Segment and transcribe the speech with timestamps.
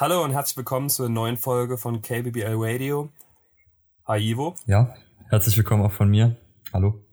[0.00, 3.10] Hallo und herzlich willkommen zur neuen Folge von KBBL Radio.
[4.06, 4.54] Hi Ivo.
[4.64, 4.94] Ja,
[5.28, 6.38] herzlich willkommen auch von mir.
[6.72, 7.04] Hallo.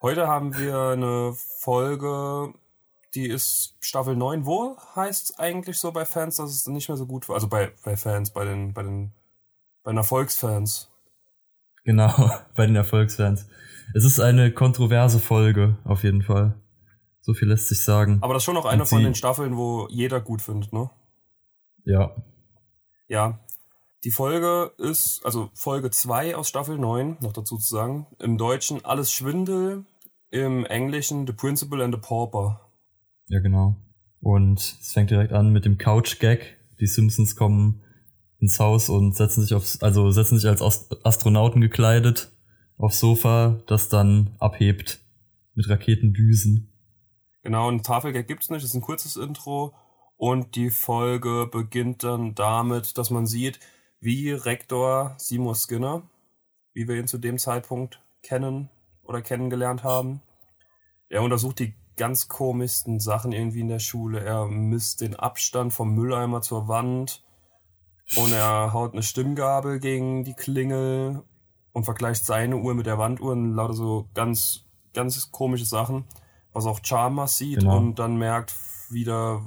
[0.00, 2.54] Heute haben wir eine Folge,
[3.16, 4.46] die ist Staffel 9.
[4.46, 7.34] Wo heißt es eigentlich so bei Fans, dass es nicht mehr so gut war?
[7.34, 9.10] Also bei, bei Fans, bei den, bei den,
[9.82, 10.92] bei den Erfolgsfans.
[11.82, 12.12] Genau,
[12.54, 13.48] bei den Erfolgsfans.
[13.94, 16.54] Es ist eine kontroverse Folge, auf jeden Fall.
[17.20, 18.18] So viel lässt sich sagen.
[18.20, 20.88] Aber das ist schon noch eine von den Staffeln, wo jeder gut findet, ne?
[21.84, 22.14] Ja.
[23.08, 23.38] Ja.
[24.04, 28.06] Die Folge ist, also Folge 2 aus Staffel 9, noch dazu zu sagen.
[28.18, 29.84] Im Deutschen Alles Schwindel,
[30.30, 32.60] im Englischen The Principal and the Pauper.
[33.28, 33.76] Ja, genau.
[34.20, 36.58] Und es fängt direkt an mit dem Couch-Gag.
[36.80, 37.82] Die Simpsons kommen
[38.40, 40.62] ins Haus und setzen sich aufs, also setzen sich als
[41.04, 42.32] Astronauten gekleidet
[42.76, 45.00] aufs Sofa, das dann abhebt
[45.54, 46.72] mit Raketendüsen.
[47.42, 49.74] Genau, ein Tafelgag gibt's nicht, das ist ein kurzes Intro
[50.22, 53.58] und die Folge beginnt dann damit, dass man sieht,
[53.98, 56.04] wie Rektor Seymour Skinner,
[56.74, 58.70] wie wir ihn zu dem Zeitpunkt kennen
[59.02, 60.22] oder kennengelernt haben,
[61.08, 64.20] er untersucht die ganz komischsten Sachen irgendwie in der Schule.
[64.20, 67.24] Er misst den Abstand vom Mülleimer zur Wand
[68.14, 71.24] und er haut eine Stimmgabel gegen die Klingel
[71.72, 76.04] und vergleicht seine Uhr mit der Wanduhr und lauter so ganz, ganz komische Sachen,
[76.52, 77.76] was auch Chalmers sieht genau.
[77.76, 78.54] und dann merkt
[78.88, 79.42] wieder,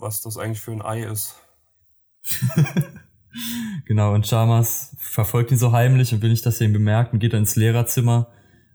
[0.00, 1.36] was das eigentlich für ein Ei ist.
[3.86, 7.18] genau, und Chalmers verfolgt ihn so heimlich und will nicht, dass er ihn bemerkt und
[7.18, 8.28] geht dann ins Lehrerzimmer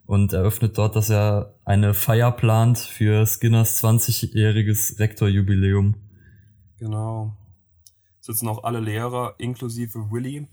[0.06, 5.95] und eröffnet dort, dass er eine Feier plant für Skinners 20-jähriges Rektorjubiläum.
[6.78, 7.36] Genau.
[8.20, 10.48] Sitzen auch alle Lehrer, inklusive Willy,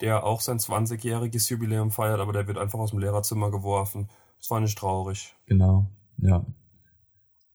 [0.00, 4.08] der auch sein 20-jähriges Jubiläum feiert, aber der wird einfach aus dem Lehrerzimmer geworfen.
[4.38, 5.34] Das war nicht traurig.
[5.46, 5.86] Genau,
[6.18, 6.44] ja.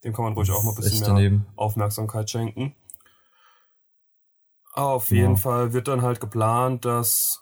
[0.06, 1.48] Dem kann man ruhig auch mal ein bisschen mehr daneben.
[1.56, 2.76] Aufmerksamkeit schenken.
[4.74, 5.42] Auf jeden ja.
[5.42, 7.42] Fall wird dann halt geplant, dass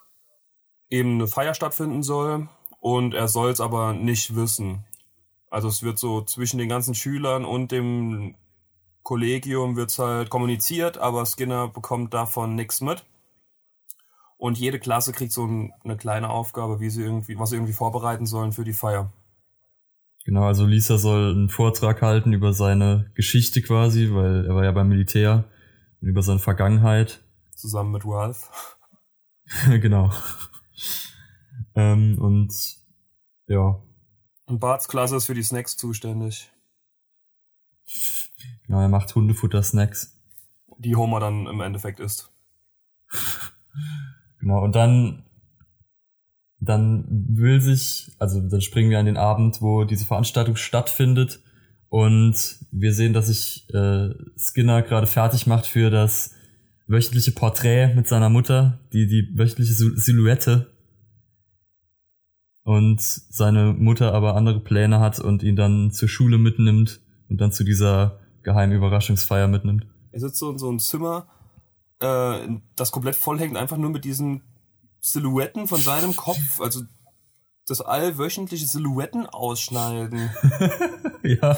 [0.89, 2.47] eben eine Feier stattfinden soll
[2.79, 4.85] und er soll es aber nicht wissen.
[5.49, 8.35] Also es wird so zwischen den ganzen Schülern und dem
[9.03, 13.03] Kollegium wird's halt kommuniziert, aber Skinner bekommt davon nichts mit.
[14.37, 18.25] Und jede Klasse kriegt so eine kleine Aufgabe, wie sie irgendwie, was sie irgendwie vorbereiten
[18.25, 19.11] sollen für die Feier.
[20.25, 24.71] Genau, also Lisa soll einen Vortrag halten über seine Geschichte quasi, weil er war ja
[24.71, 25.49] beim Militär
[26.01, 27.21] und über seine Vergangenheit.
[27.55, 28.49] Zusammen mit Ralph.
[29.81, 30.11] genau.
[31.75, 32.53] ähm, und
[33.47, 33.81] ja.
[34.45, 36.49] Und Barts Klasse ist für die Snacks zuständig.
[38.65, 40.19] Genau, er macht Hundefutter-Snacks.
[40.77, 42.31] Die Homer dann im Endeffekt isst.
[44.39, 45.25] genau, und dann
[46.65, 51.39] dann will sich, also dann springen wir an den Abend, wo diese Veranstaltung stattfindet
[51.89, 52.35] und
[52.71, 56.31] wir sehen, dass sich äh, Skinner gerade fertig macht für das
[56.87, 60.71] wöchentliche Porträt mit seiner Mutter, die die wöchentliche Silhouette
[62.63, 67.51] und seine Mutter aber andere Pläne hat und ihn dann zur Schule mitnimmt und dann
[67.51, 69.85] zu dieser geheimen Überraschungsfeier mitnimmt.
[70.11, 71.27] Er sitzt so in so einem Zimmer,
[71.99, 74.41] äh, das komplett vollhängt, einfach nur mit diesen
[75.03, 76.81] Silhouetten von seinem Kopf, also
[77.67, 80.29] das allwöchentliche Silhouetten ausschneiden.
[81.23, 81.57] ja.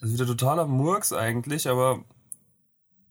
[0.00, 2.04] Also wieder totaler Murks eigentlich, aber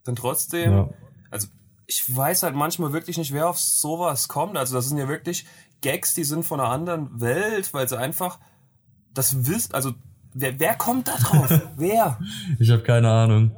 [0.04, 0.90] dann trotzdem, ja.
[1.30, 1.48] also
[1.88, 4.58] ich weiß halt manchmal wirklich nicht, wer auf sowas kommt.
[4.58, 5.46] Also das sind ja wirklich
[5.82, 8.40] Gags, die sind von einer anderen Welt, weil sie einfach
[9.14, 9.94] das wisst, also
[10.34, 11.62] wer, wer kommt da drauf?
[11.78, 12.20] wer?
[12.60, 13.56] Ich habe keine Ahnung.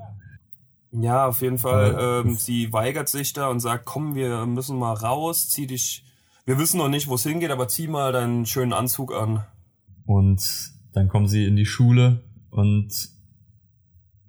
[0.94, 2.24] Ja, auf jeden Fall.
[2.26, 6.06] Ähm, sie weigert sich da und sagt, komm, wir müssen mal raus, zieh dich.
[6.46, 9.44] Wir wissen noch nicht, wo es hingeht, aber zieh mal deinen schönen Anzug an.
[10.06, 12.22] Und dann kommen sie in die Schule
[12.52, 13.10] und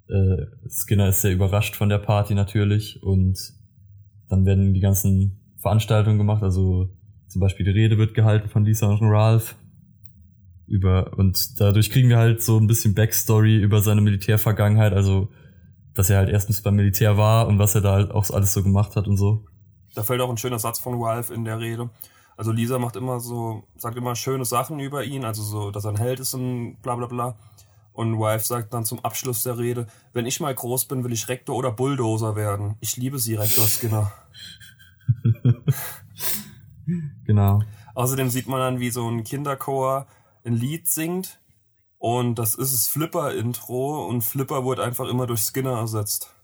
[0.09, 3.39] äh, Skinner ist sehr überrascht von der Party natürlich und
[4.29, 6.89] dann werden die ganzen Veranstaltungen gemacht, also
[7.29, 9.57] zum Beispiel die Rede wird gehalten von Lisa und Ralph
[10.67, 15.29] über und dadurch kriegen wir halt so ein bisschen Backstory über seine Militärvergangenheit, also
[15.95, 18.63] dass er halt erstens beim Militär war und was er da halt auch alles so
[18.63, 19.45] gemacht hat und so.
[19.95, 21.91] Da fällt auch ein schöner Satz von Ralph in der Rede.
[22.37, 25.93] Also Lisa macht immer so, sagt immer schöne Sachen über ihn, also so, dass er
[25.93, 27.37] ein Held ist und bla bla bla.
[27.93, 31.29] Und Ralph sagt dann zum Abschluss der Rede, wenn ich mal groß bin, will ich
[31.29, 32.75] Rektor oder Bulldozer werden.
[32.81, 34.13] Ich liebe sie, Rektor Skinner.
[37.25, 37.63] genau.
[37.95, 40.09] Außerdem sieht man dann, wie so ein Kinderchor
[40.45, 41.39] ein Lied singt
[42.05, 46.35] und das ist das Flipper-Intro und Flipper wurde einfach immer durch Skinner ersetzt.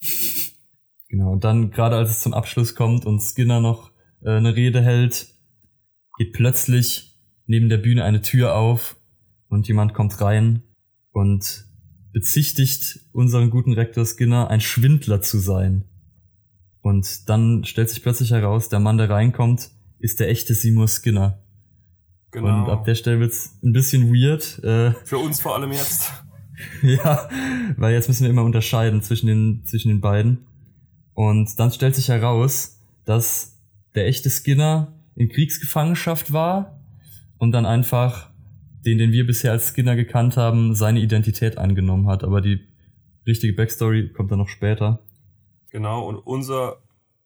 [1.08, 3.92] Genau, und dann gerade als es zum Abschluss kommt und Skinner noch
[4.22, 5.26] äh, eine Rede hält,
[6.16, 8.96] geht plötzlich neben der Bühne eine Tür auf
[9.48, 10.62] und jemand kommt rein
[11.10, 11.66] und
[12.14, 15.84] bezichtigt unseren guten Rektor Skinner, ein Schwindler zu sein.
[16.80, 21.42] Und dann stellt sich plötzlich heraus, der Mann, der reinkommt, ist der echte Seymour Skinner.
[22.32, 22.64] Genau.
[22.64, 24.58] Und ab der Stelle wird's ein bisschen weird.
[24.64, 26.12] Äh, Für uns vor allem jetzt.
[26.82, 27.28] ja,
[27.76, 30.46] weil jetzt müssen wir immer unterscheiden zwischen den, zwischen den beiden.
[31.14, 33.60] Und dann stellt sich heraus, dass
[33.94, 36.80] der echte Skinner in Kriegsgefangenschaft war
[37.38, 38.30] und dann einfach
[38.84, 42.24] den, den wir bisher als Skinner gekannt haben, seine Identität angenommen hat.
[42.24, 42.66] Aber die
[43.26, 45.00] richtige Backstory kommt dann noch später.
[45.70, 46.78] Genau, und unser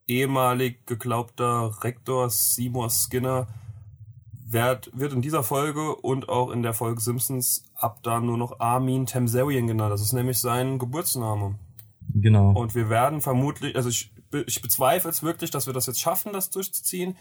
[0.06, 3.46] ehemalig geglaubter Rektor Seymour Skinner
[4.48, 8.60] wird, wird in dieser Folge und auch in der Folge Simpsons ab da nur noch
[8.60, 9.92] Armin Tamsarian genannt.
[9.92, 11.58] Das ist nämlich sein Geburtsname.
[12.14, 12.52] Genau.
[12.52, 14.12] Und wir werden vermutlich, also ich,
[14.46, 17.16] ich bezweifle es wirklich, dass wir das jetzt schaffen, das durchzuziehen.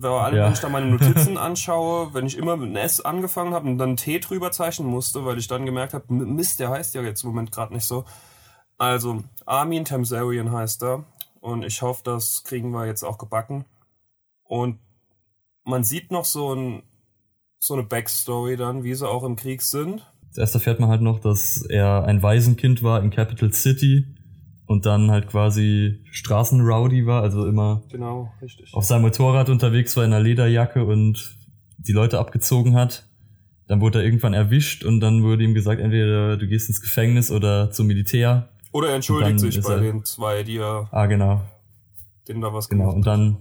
[0.00, 0.44] Vor allem, ja.
[0.44, 3.78] wenn ich da meine Notizen anschaue, wenn ich immer mit einem S angefangen habe und
[3.78, 7.22] dann T drüber zeichnen musste, weil ich dann gemerkt habe, Mist, der heißt ja jetzt
[7.24, 8.04] im Moment gerade nicht so.
[8.76, 11.04] Also, Armin Tamsarian heißt er.
[11.40, 13.64] Und ich hoffe, das kriegen wir jetzt auch gebacken.
[14.44, 14.78] Und
[15.70, 16.82] man sieht noch so, ein,
[17.58, 20.06] so eine Backstory dann, wie sie auch im Krieg sind.
[20.32, 24.06] Zuerst erfährt man halt noch, dass er ein Waisenkind war in Capital City
[24.66, 28.32] und dann halt quasi Straßenrowdy war, also immer genau,
[28.72, 31.36] auf seinem Motorrad unterwegs war in einer Lederjacke und
[31.78, 33.08] die Leute abgezogen hat.
[33.66, 37.30] Dann wurde er irgendwann erwischt und dann wurde ihm gesagt, entweder du gehst ins Gefängnis
[37.32, 38.50] oder zum Militär.
[38.72, 40.88] Oder er entschuldigt sich bei er, den zwei, die er.
[40.92, 41.40] Ah, genau.
[42.28, 43.38] Denen da was Genau, und dann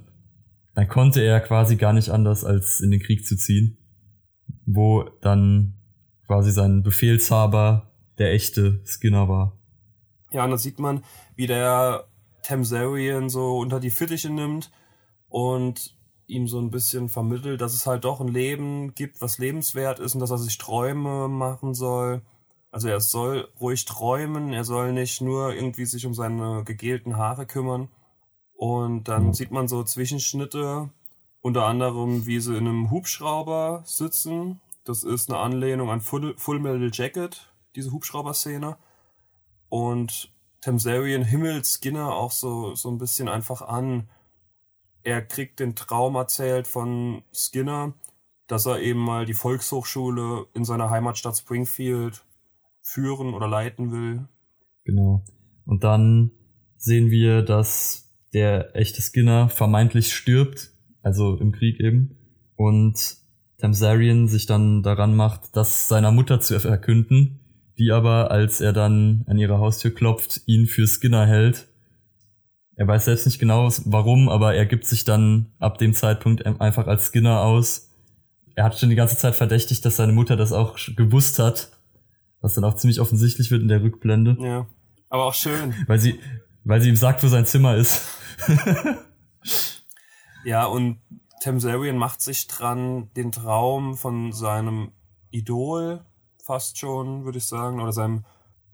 [0.79, 3.77] dann konnte er quasi gar nicht anders, als in den Krieg zu ziehen,
[4.65, 5.73] wo dann
[6.25, 9.59] quasi sein Befehlshaber der echte Skinner war.
[10.31, 11.03] Ja, und da sieht man,
[11.35, 12.07] wie der
[12.43, 14.71] Tamsarian so unter die Fittiche nimmt
[15.27, 15.97] und
[16.27, 20.13] ihm so ein bisschen vermittelt, dass es halt doch ein Leben gibt, was lebenswert ist
[20.13, 22.21] und dass er sich Träume machen soll.
[22.71, 27.45] Also er soll ruhig träumen, er soll nicht nur irgendwie sich um seine gegelten Haare
[27.45, 27.89] kümmern.
[28.59, 29.33] Und dann mhm.
[29.33, 30.89] sieht man so Zwischenschnitte,
[31.39, 34.59] unter anderem, wie sie in einem Hubschrauber sitzen.
[34.83, 38.75] Das ist eine Anlehnung an Full, Full Metal Jacket, diese Hubschrauber-Szene.
[39.69, 44.09] Und Tamsarian himmelt Skinner auch so, so ein bisschen einfach an.
[45.03, 47.93] Er kriegt den Traum erzählt von Skinner,
[48.47, 52.25] dass er eben mal die Volkshochschule in seiner Heimatstadt Springfield
[52.81, 54.27] führen oder leiten will.
[54.83, 55.23] Genau.
[55.65, 56.31] Und dann
[56.75, 60.71] sehen wir, dass der echte Skinner vermeintlich stirbt,
[61.01, 62.17] also im Krieg eben,
[62.55, 63.17] und
[63.57, 67.39] Tamsarian sich dann daran macht, das seiner Mutter zu verkünden,
[67.77, 71.67] die aber, als er dann an ihre Haustür klopft, ihn für Skinner hält.
[72.75, 76.87] Er weiß selbst nicht genau warum, aber er gibt sich dann ab dem Zeitpunkt einfach
[76.87, 77.93] als Skinner aus.
[78.55, 81.71] Er hat schon die ganze Zeit verdächtigt, dass seine Mutter das auch gewusst hat,
[82.41, 84.37] was dann auch ziemlich offensichtlich wird in der Rückblende.
[84.39, 84.67] Ja,
[85.09, 85.73] aber auch schön.
[85.87, 86.19] Weil sie,
[86.63, 88.01] weil sie ihm sagt, wo sein Zimmer ist.
[90.43, 90.99] ja, und
[91.41, 94.91] Tamsarian macht sich dran, den Traum von seinem
[95.31, 96.05] Idol
[96.43, 98.25] fast schon, würde ich sagen, oder seinem,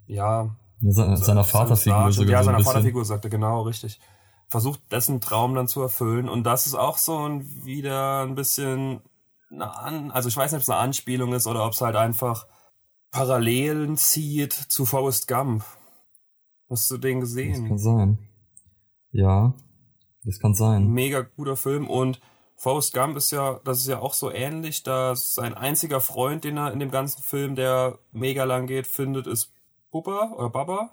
[0.08, 0.56] ja.
[0.80, 2.32] ja seiner Vaterfigur sogar.
[2.32, 4.00] Ja, so seiner Vaterfigur, sagte genau, richtig.
[4.48, 6.30] Versucht dessen Traum dann zu erfüllen.
[6.30, 9.02] Und das ist auch so ein, wieder ein bisschen,
[9.52, 12.48] eine also ich weiß nicht, ob es eine Anspielung ist oder ob es halt einfach
[13.12, 15.66] Parallelen zieht zu Forrest Gump.
[16.70, 17.62] Hast du den gesehen?
[17.62, 18.20] Das kann sein.
[19.16, 19.54] Ja,
[20.26, 20.92] das kann sein.
[20.92, 22.20] Mega guter Film und
[22.58, 26.58] Forrest Gump ist ja, das ist ja auch so ähnlich, dass sein einziger Freund, den
[26.58, 29.54] er in dem ganzen Film, der mega lang geht, findet, ist
[29.90, 30.90] Bubba oder Baba?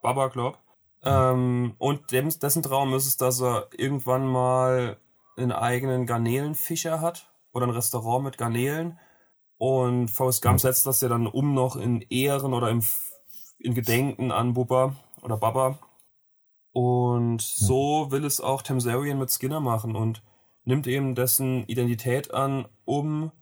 [0.00, 0.58] Baba, glaub.
[1.04, 4.96] Ähm, und dem, dessen Traum ist es, dass er irgendwann mal
[5.36, 8.98] einen eigenen Garnelenfischer hat oder ein Restaurant mit Garnelen.
[9.58, 12.82] Und Forrest Gump setzt das ja dann um noch in Ehren oder im,
[13.58, 15.78] in Gedenken an Bubba oder Baba.
[16.78, 20.22] Und so will es auch Tamsarian mit Skinner machen und
[20.66, 23.32] nimmt eben dessen Identität an, um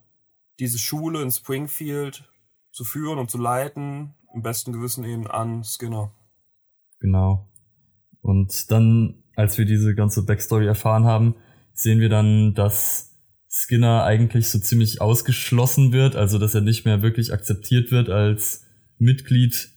[0.61, 2.31] diese Schule in Springfield
[2.71, 6.15] zu führen und zu leiten, im besten Gewissen eben an Skinner.
[7.01, 7.51] Genau.
[8.21, 11.35] Und dann, als wir diese ganze Backstory erfahren haben,
[11.73, 17.03] sehen wir dann, dass Skinner eigentlich so ziemlich ausgeschlossen wird, also dass er nicht mehr
[17.03, 18.65] wirklich akzeptiert wird als
[18.99, 19.74] Mitglied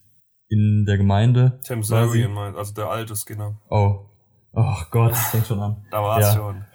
[0.50, 1.60] in der Gemeinde.
[1.66, 3.60] Tim Sarian meint, also der alte Skinner.
[3.70, 4.06] Oh.
[4.54, 5.86] Oh Gott, das fängt schon an.
[5.92, 6.34] da war's ja.
[6.34, 6.66] schon.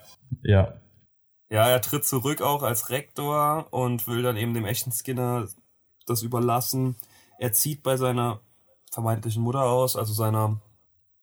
[0.43, 0.73] Ja.
[1.49, 5.47] Ja, er tritt zurück auch als Rektor und will dann eben dem echten Skinner
[6.05, 6.95] das überlassen.
[7.39, 8.39] Er zieht bei seiner
[8.91, 10.61] vermeintlichen Mutter aus, also seiner,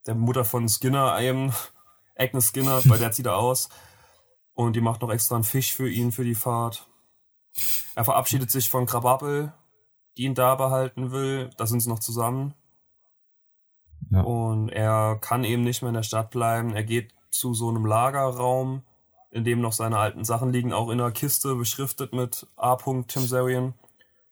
[0.06, 1.52] der Mutter von Skinner eben,
[2.16, 3.68] Agnes Skinner, bei der zieht er aus.
[4.52, 6.86] Und die macht noch extra einen Fisch für ihn für die Fahrt.
[7.94, 9.52] Er verabschiedet sich von Krabappel,
[10.16, 11.50] die ihn da behalten will.
[11.56, 12.54] Da sind sie noch zusammen.
[14.10, 14.22] Ja.
[14.22, 16.74] Und er kann eben nicht mehr in der Stadt bleiben.
[16.74, 18.82] Er geht zu so einem Lagerraum,
[19.30, 22.76] in dem noch seine alten Sachen liegen, auch in einer Kiste beschriftet mit A.
[22.76, 23.74] Timsarian,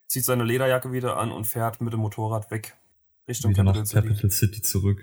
[0.09, 2.77] zieht seine Lederjacke wieder an und fährt mit dem Motorrad weg.
[3.29, 4.09] Richtung wieder nach Capital City.
[4.09, 5.01] Capital City zurück.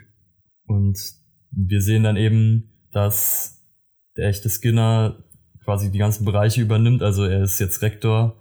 [0.66, 1.00] Und
[1.52, 3.64] wir sehen dann eben, dass
[4.18, 5.24] der echte Skinner
[5.64, 7.02] quasi die ganzen Bereiche übernimmt.
[7.02, 8.38] Also er ist jetzt Rektor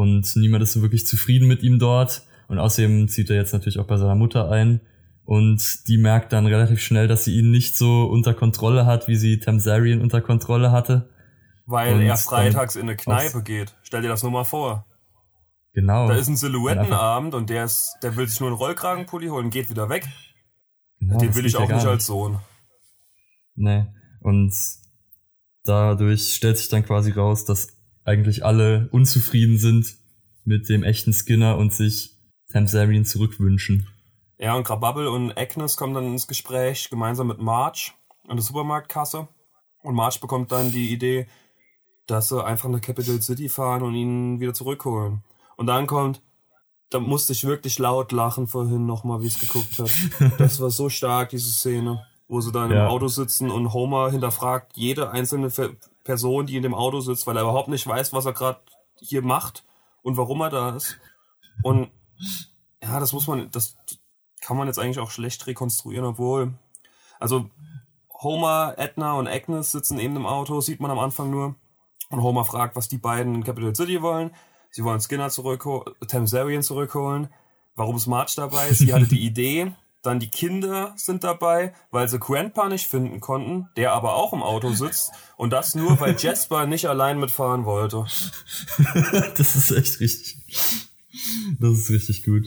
[0.00, 2.22] und niemand ist so wirklich zufrieden mit ihm dort.
[2.48, 4.80] Und außerdem zieht er jetzt natürlich auch bei seiner Mutter ein.
[5.24, 9.16] Und die merkt dann relativ schnell, dass sie ihn nicht so unter Kontrolle hat, wie
[9.16, 11.10] sie Tamsarian unter Kontrolle hatte.
[11.66, 13.76] Weil Und er freitags in eine Kneipe geht.
[13.82, 14.86] Stell dir das nur mal vor.
[15.74, 16.08] Genau.
[16.08, 19.50] Da ist ein Silhouettenabend und der ist, der will sich nur einen Rollkragenpulli holen und
[19.50, 20.08] geht wieder weg.
[20.98, 22.40] genau, Den will ich auch nicht als Sohn.
[23.54, 23.84] Nee.
[24.22, 24.54] Und
[25.64, 27.79] dadurch stellt sich dann quasi raus, dass
[28.10, 29.94] eigentlich alle unzufrieden sind
[30.44, 32.12] mit dem echten Skinner und sich
[32.52, 33.86] Tamsarian zurückwünschen.
[34.38, 37.92] Ja, und Grababel und Agnes kommen dann ins Gespräch, gemeinsam mit Marge
[38.28, 39.28] an der Supermarktkasse.
[39.82, 41.26] Und Marge bekommt dann die Idee,
[42.06, 45.22] dass sie einfach nach Capital City fahren und ihn wieder zurückholen.
[45.56, 46.22] Und dann kommt,
[46.90, 50.32] da musste ich wirklich laut lachen vorhin nochmal, wie ich es geguckt habe.
[50.38, 52.84] Das war so stark, diese Szene, wo sie dann Ja.
[52.86, 55.76] im Auto sitzen und Homer hinterfragt jede einzelne Fe-
[56.10, 58.58] Person, die in dem Auto sitzt, weil er überhaupt nicht weiß, was er gerade
[58.96, 59.64] hier macht
[60.02, 60.98] und warum er da ist.
[61.62, 61.88] Und
[62.82, 63.76] ja, das muss man, das
[64.40, 66.54] kann man jetzt eigentlich auch schlecht rekonstruieren, obwohl,
[67.20, 67.48] also
[68.12, 71.54] Homer, Edna und Agnes sitzen eben im Auto, sieht man am Anfang nur.
[72.08, 74.34] Und Homer fragt, was die beiden in Capital City wollen.
[74.72, 77.32] Sie wollen Skinner zurückholen, Tamsarian zurückholen.
[77.76, 78.72] Warum ist Marge dabei?
[78.72, 79.72] Sie hatte die Idee.
[80.02, 84.42] Dann die Kinder sind dabei, weil sie Grandpa nicht finden konnten, der aber auch im
[84.42, 85.10] Auto sitzt.
[85.36, 88.06] Und das nur, weil Jasper nicht allein mitfahren wollte.
[89.36, 90.38] das ist echt richtig.
[91.58, 92.46] Das ist richtig gut.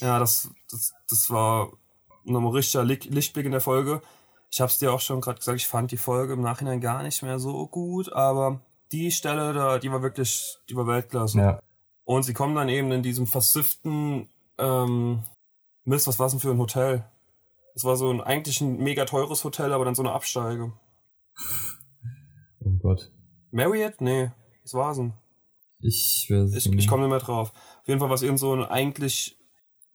[0.00, 1.70] Ja, das, das, das war
[2.24, 4.02] nochmal richtiger Licht- Lichtblick in der Folge.
[4.50, 7.22] Ich hab's dir auch schon gerade gesagt, ich fand die Folge im Nachhinein gar nicht
[7.22, 8.60] mehr so gut, aber
[8.92, 11.38] die Stelle da, die war wirklich, die war Weltklasse.
[11.38, 11.60] Ja.
[12.04, 15.22] Und sie kommen dann eben in diesem versifften, ähm,
[15.88, 17.02] Mist, was war's denn für ein Hotel?
[17.74, 20.74] Es war so ein eigentlich ein mega teures Hotel, aber dann so eine Absteige.
[22.60, 23.10] Oh Gott.
[23.52, 24.02] Marriott?
[24.02, 24.30] Nee,
[24.62, 25.14] was war's denn?
[25.80, 27.54] Ich weiß Ich, ich komme nicht mehr drauf.
[27.80, 29.38] Auf jeden Fall war es irgend so ein eigentlich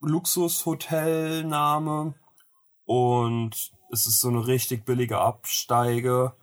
[0.02, 2.16] Luxushotelname
[2.86, 6.34] und es ist so eine richtig billige Absteige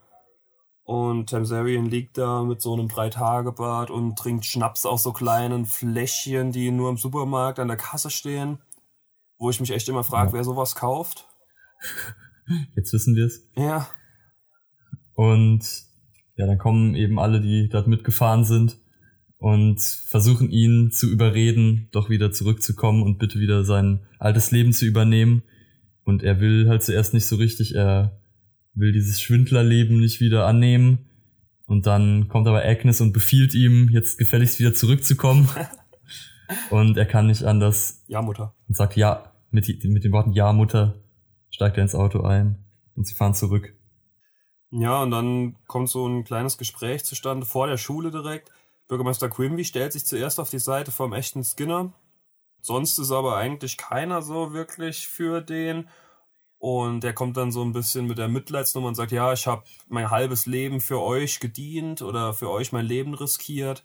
[0.84, 6.52] und Tamsarian liegt da mit so einem Dreitagebad und trinkt Schnaps aus so kleinen Fläschchen,
[6.52, 8.60] die nur im Supermarkt an der Kasse stehen,
[9.40, 10.34] wo ich mich echt immer frage, Ja.
[10.34, 11.26] wer sowas kauft.
[12.76, 13.48] Jetzt wissen wir es.
[13.56, 13.88] Ja,
[15.14, 15.64] Und
[16.36, 18.78] ja, dann kommen eben alle, die dort mitgefahren sind
[19.38, 24.84] und versuchen ihn zu überreden, doch wieder zurückzukommen und bitte wieder sein altes Leben zu
[24.86, 25.42] übernehmen.
[26.04, 28.20] Und er will halt zuerst nicht so richtig, er
[28.74, 31.06] will dieses Schwindlerleben nicht wieder annehmen.
[31.66, 35.48] Und dann kommt aber Agnes und befiehlt ihm, jetzt gefälligst wieder zurückzukommen.
[36.70, 38.54] und er kann nicht anders ja, Mutter.
[38.68, 41.02] und sagt ja, mit, mit den Worten Ja, Mutter,
[41.50, 42.64] steigt er ins Auto ein
[42.96, 43.74] und sie fahren zurück.
[44.70, 48.52] Ja, und dann kommt so ein kleines Gespräch zustande vor der Schule direkt.
[48.86, 51.92] Bürgermeister Quimby stellt sich zuerst auf die Seite vom echten Skinner.
[52.60, 55.88] Sonst ist aber eigentlich keiner so wirklich für den.
[56.58, 59.64] Und der kommt dann so ein bisschen mit der Mitleidsnummer und sagt, ja, ich habe
[59.88, 63.82] mein halbes Leben für euch gedient oder für euch mein Leben riskiert.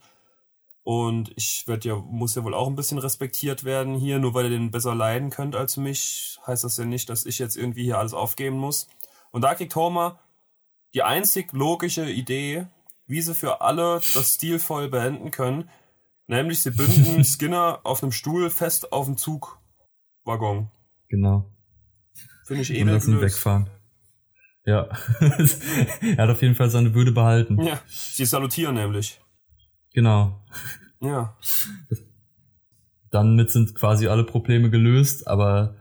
[0.86, 4.44] Und ich werd ja, muss ja wohl auch ein bisschen respektiert werden hier, nur weil
[4.44, 7.82] ihr den besser leiden könnt als mich, heißt das ja nicht, dass ich jetzt irgendwie
[7.82, 8.86] hier alles aufgeben muss.
[9.32, 10.20] Und da kriegt Homer
[10.94, 12.68] die einzig logische Idee,
[13.08, 15.68] wie sie für alle das stilvoll beenden können,
[16.28, 20.70] nämlich sie binden Skinner auf einem Stuhl fest auf dem Zugwaggon.
[21.08, 21.50] Genau.
[22.46, 23.34] Finde ich und edel lassen ihn gelöst.
[23.38, 23.70] wegfahren.
[24.64, 24.82] Ja.
[25.20, 27.60] er hat auf jeden Fall seine Würde behalten.
[27.60, 29.20] Ja, sie salutieren nämlich.
[29.96, 30.38] Genau.
[31.00, 31.36] Ja.
[33.10, 35.74] Damit sind quasi alle Probleme gelöst, aber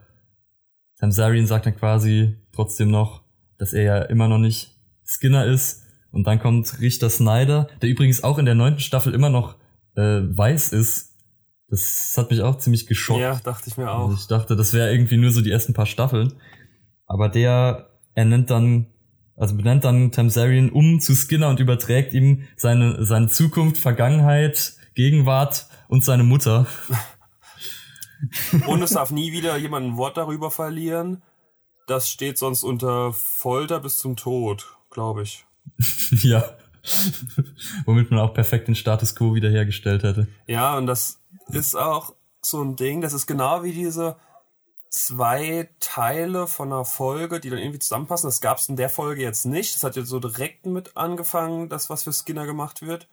[0.99, 3.23] Tamsarian sagt dann quasi trotzdem noch,
[3.57, 4.71] dass er ja immer noch nicht
[5.03, 5.83] Skinner ist.
[6.11, 9.55] Und dann kommt Richter Snyder, der übrigens auch in der neunten Staffel immer noch
[9.95, 11.13] äh, weiß ist.
[11.67, 13.19] Das hat mich auch ziemlich geschockt.
[13.19, 14.17] Ja, dachte ich mir Also auch.
[14.17, 16.31] ich dachte, das wäre irgendwie nur so die ersten paar Staffeln.
[17.05, 18.87] Aber der, er nennt dann,
[19.37, 25.67] also benennt dann Tamsarian um zu Skinner und überträgt ihm seine, seine Zukunft, Vergangenheit, Gegenwart
[25.87, 26.67] und seine Mutter.
[28.65, 31.21] Und es darf nie wieder jemand ein Wort darüber verlieren.
[31.87, 35.45] Das steht sonst unter Folter bis zum Tod, glaube ich.
[36.23, 36.43] ja.
[37.85, 40.27] Womit man auch perfekt den Status quo wiederhergestellt hätte.
[40.47, 43.01] Ja, und das ist auch so ein Ding.
[43.01, 44.15] Das ist genau wie diese
[44.95, 48.29] zwei Teile von einer Folge, die dann irgendwie zusammenpassen.
[48.29, 49.75] Das gab es in der Folge jetzt nicht.
[49.75, 53.09] Das hat jetzt so direkt mit angefangen, das, was für Skinner gemacht wird.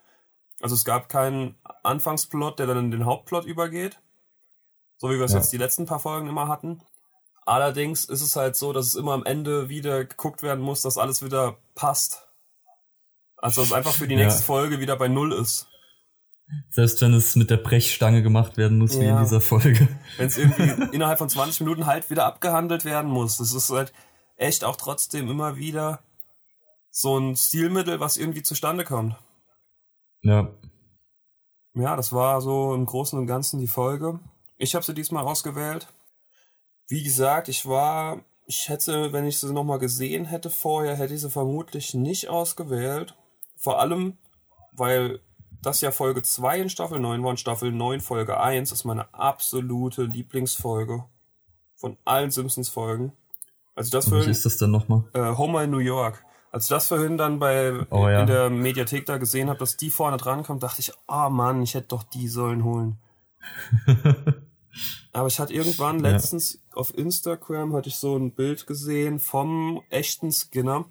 [0.61, 3.99] Also es gab keinen Anfangsplot, der dann in den Hauptplot übergeht.
[4.99, 5.39] So wie wir es Ja.
[5.39, 6.83] jetzt die letzten paar Folgen immer hatten.
[7.47, 10.99] Allerdings ist es halt so, dass es immer am Ende wieder geguckt werden muss, dass
[10.99, 12.29] alles wieder passt.
[13.37, 14.23] Also dass es einfach für die Ja.
[14.27, 15.67] nächste Folge wieder bei Null ist.
[16.71, 19.17] Selbst wenn es mit der Brechstange gemacht werden muss, wie Ja.
[19.19, 19.89] in dieser Folge.
[20.19, 20.63] Wenn es irgendwie
[20.95, 23.39] innerhalb von 20 Minuten halt wieder abgehandelt werden muss.
[23.39, 23.93] Das ist halt
[24.37, 26.01] echt auch trotzdem immer wieder
[26.91, 29.17] so ein Stilmittel, was irgendwie zustande kommt.
[30.23, 30.51] Ja.
[31.75, 34.21] Ja, das war so im Großen und Ganzen die Folge.
[34.59, 35.89] Ich habe sie diesmal ausgewählt.
[36.89, 41.23] Wie gesagt, ich war, ich hätte, wenn ich sie nochmal gesehen hätte vorher, hätte ich
[41.23, 43.17] sie vermutlich nicht ausgewählt.
[43.57, 44.19] Vor allem,
[44.73, 45.21] weil
[45.63, 49.13] das ja Folge 2 in Staffel 9 war und Staffel 9 Folge 1 ist meine
[49.15, 51.05] absolute Lieblingsfolge
[51.77, 53.13] von allen Simpsons-Folgen.
[53.75, 55.05] Also das vorhin, ist das denn nochmal?
[55.15, 56.25] äh, Homer in New York.
[56.51, 58.21] Als ich das vorhin dann bei Oh ja.
[58.21, 61.63] in der Mediathek da gesehen habe, dass die vorne dran kommt, dachte ich, ah Mann,
[61.63, 62.99] ich hätte doch die sollen holen.
[65.13, 66.11] Aber ich hatte irgendwann Ja.
[66.11, 70.87] letztens auf Instagram hatte ich so ein Bild gesehen vom echten Skinner.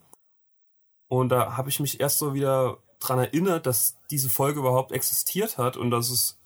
[1.07, 5.57] Und da habe ich mich erst so wieder dran erinnert, dass diese Folge überhaupt existiert
[5.57, 6.39] hat und dass es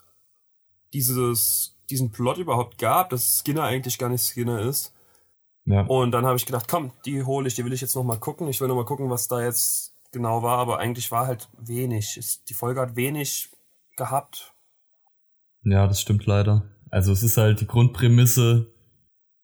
[0.92, 4.94] dieses, diesen Plot überhaupt gab, dass Skinner eigentlich gar nicht Skinner ist.
[5.64, 5.82] Ja.
[5.82, 8.18] Und dann habe ich gedacht, komm, die hole ich, die will ich jetzt noch mal
[8.18, 8.48] gucken.
[8.48, 12.20] Ich will noch mal gucken, was da jetzt genau war, aber eigentlich war halt wenig.
[12.48, 13.50] Die Folge hat wenig
[13.96, 14.54] gehabt.
[15.64, 16.70] Ja, das stimmt leider.
[16.90, 18.72] Also es ist halt die Grundprämisse,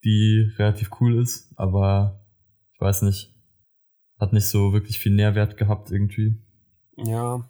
[0.04, 2.24] die relativ cool ist, aber
[2.72, 3.34] ich weiß nicht,
[4.20, 6.40] hat nicht so wirklich viel Nährwert gehabt irgendwie.
[6.96, 7.44] Ja.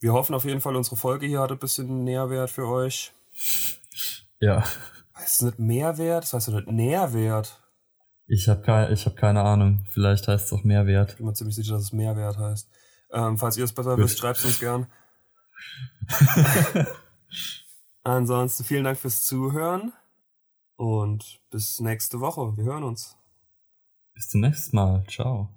[0.00, 3.12] Wir hoffen auf jeden Fall, unsere Folge hier hatte ein bisschen Nährwert für euch.
[4.40, 4.64] Ja,
[5.16, 6.24] Heißt es nicht Mehrwert?
[6.24, 7.62] Das heißt nicht Nährwert.
[8.26, 9.86] ich habe keine, ich hab keine Ahnung.
[9.90, 11.12] Vielleicht heißt es auch Mehrwert.
[11.12, 12.68] Ich bin mir ziemlich sicher, dass es Mehrwert heißt.
[13.12, 14.04] Ähm, falls ihr es besser Gut.
[14.04, 14.86] wisst, schreibt es uns gern.
[18.02, 19.92] Ansonsten vielen Dank fürs Zuhören
[20.76, 22.56] und bis nächste Woche.
[22.56, 23.16] Wir hören uns.
[24.14, 25.04] Bis zum nächsten Mal.
[25.08, 25.48] Ciao.